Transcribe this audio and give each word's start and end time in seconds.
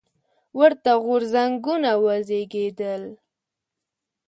ورته 0.59 0.91
غورځنګونه 1.03 1.91
وزېږېدل. 2.03 3.03